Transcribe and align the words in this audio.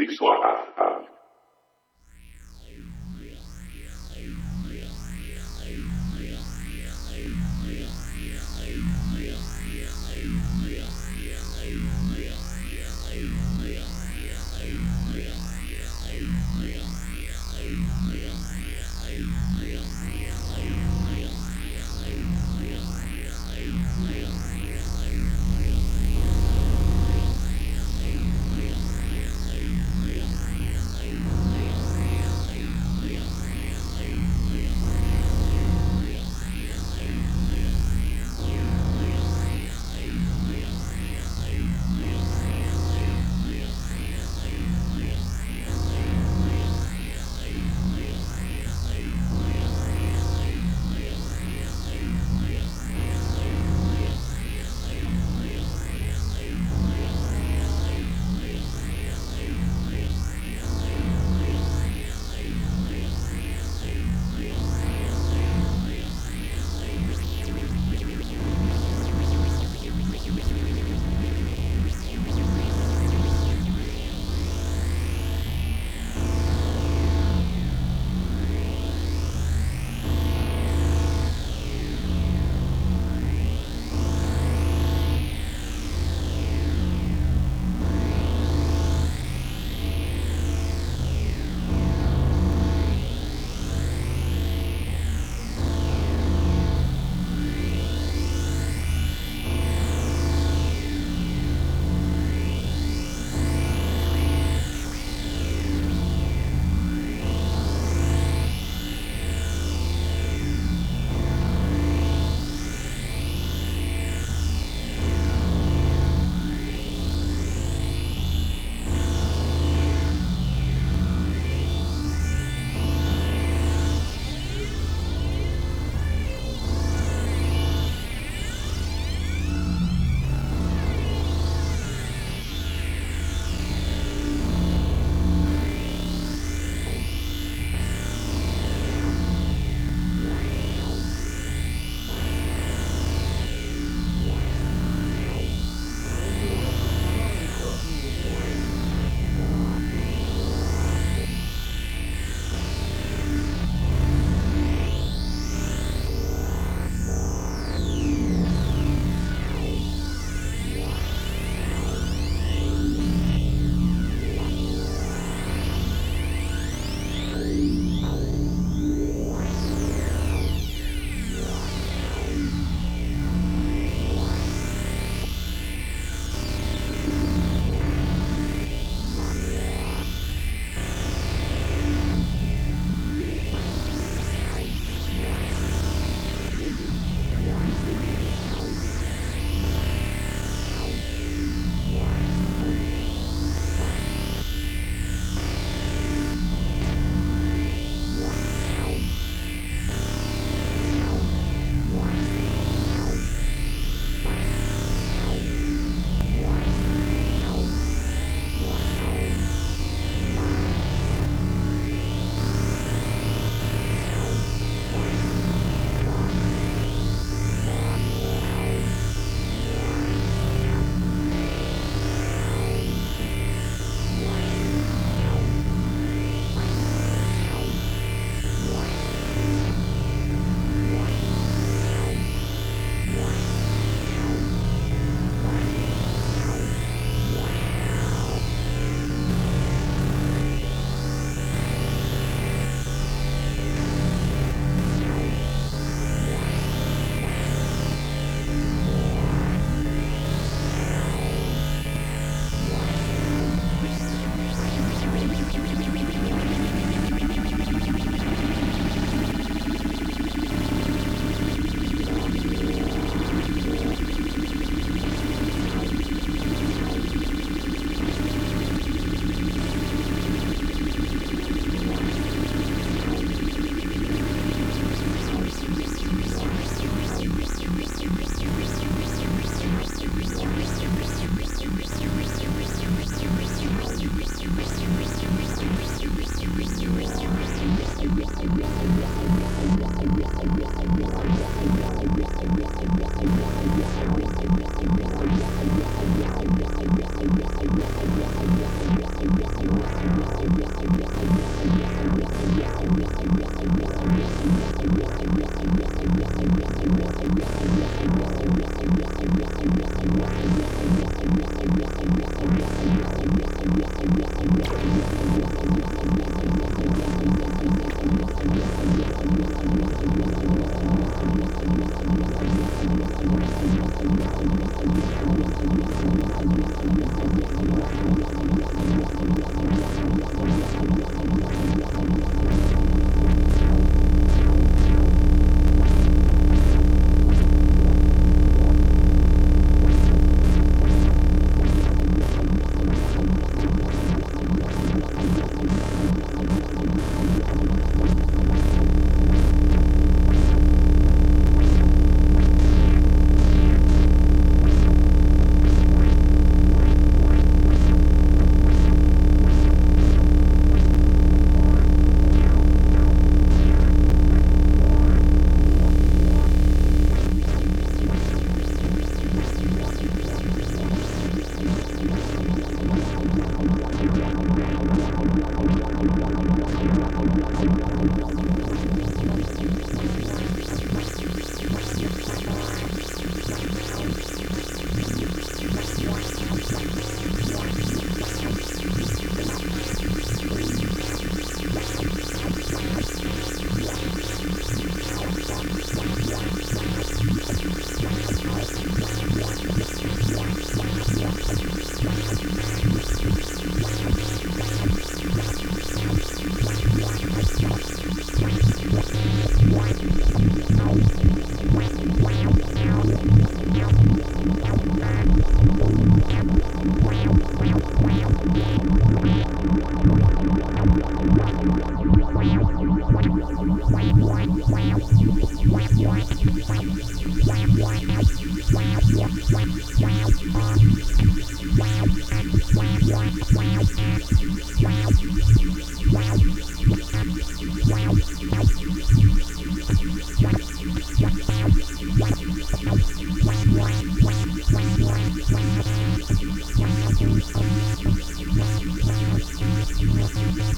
l'histoire. 0.00 0.66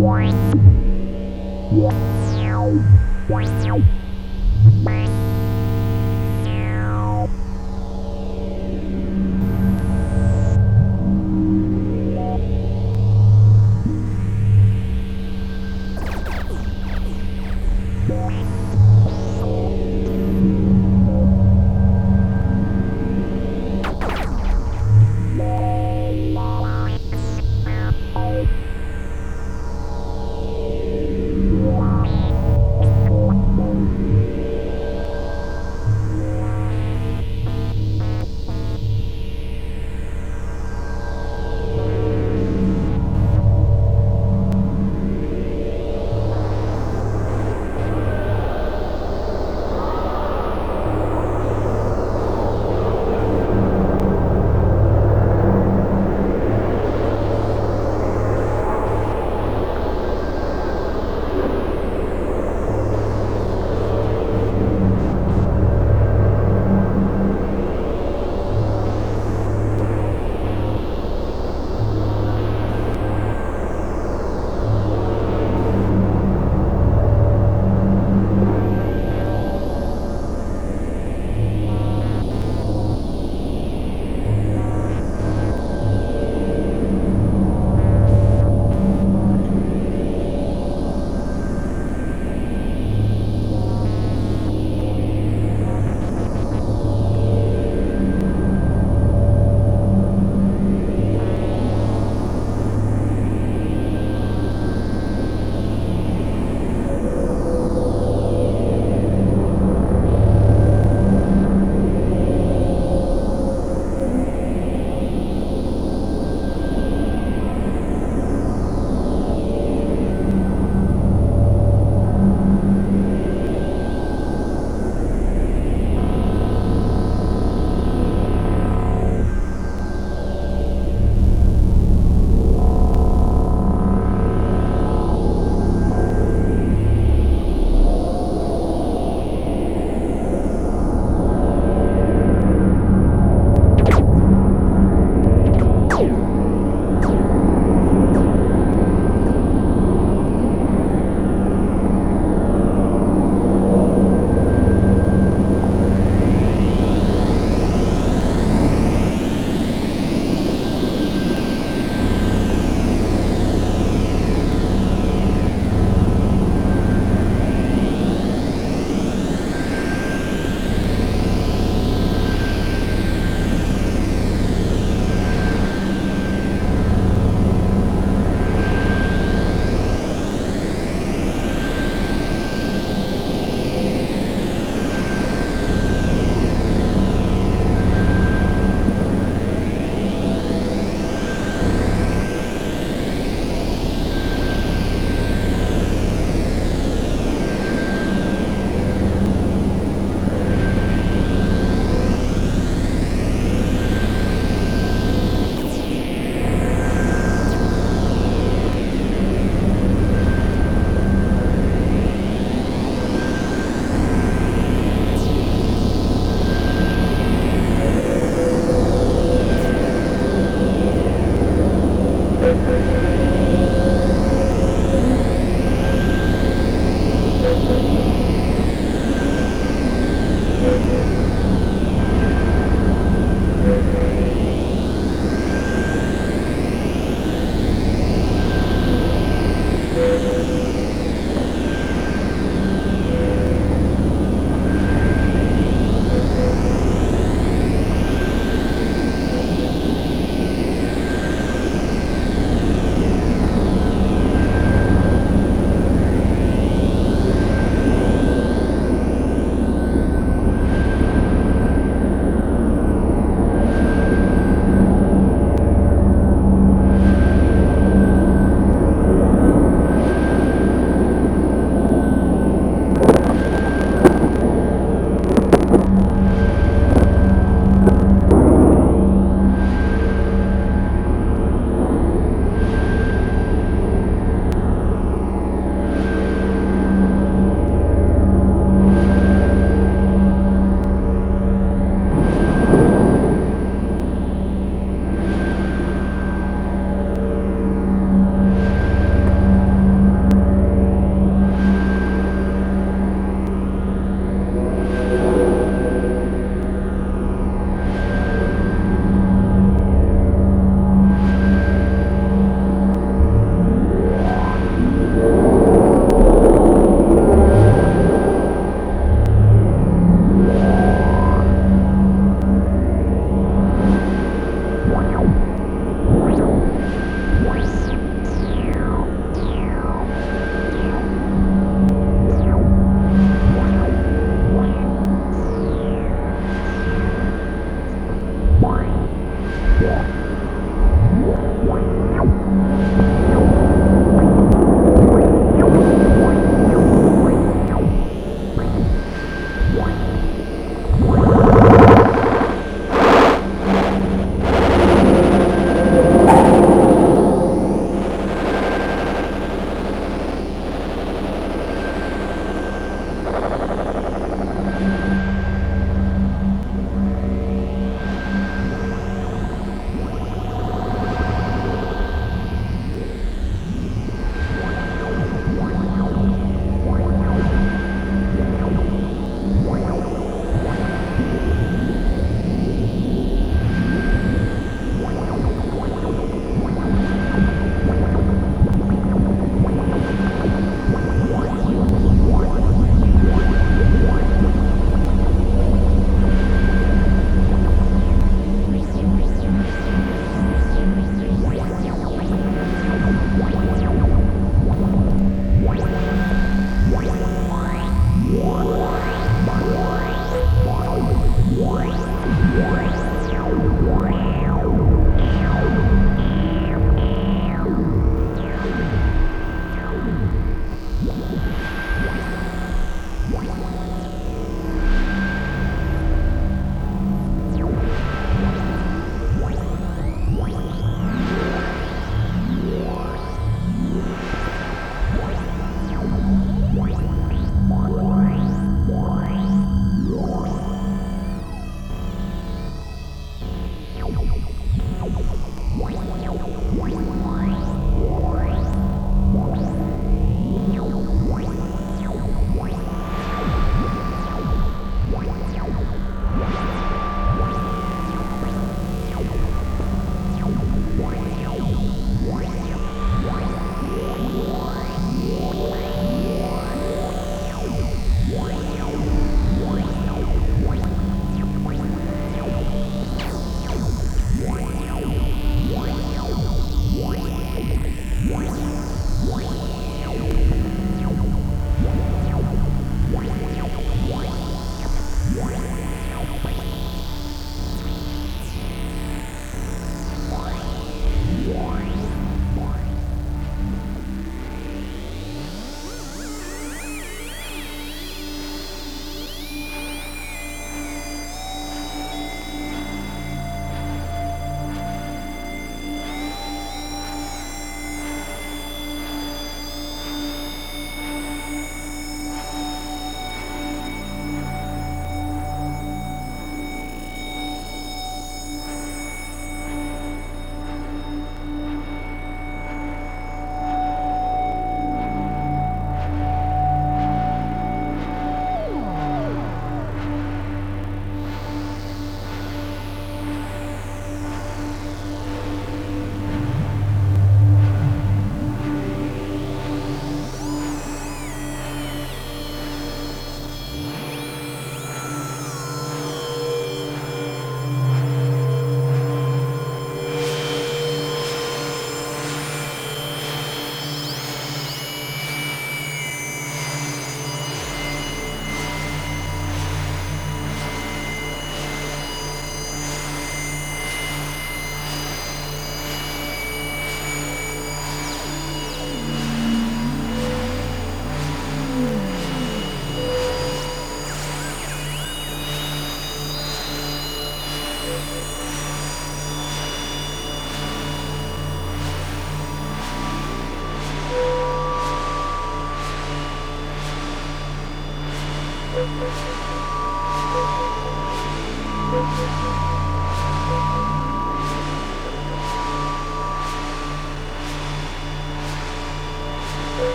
Wow. 0.00 0.30